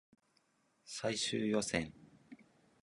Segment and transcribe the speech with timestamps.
[0.83, 1.93] 最終予選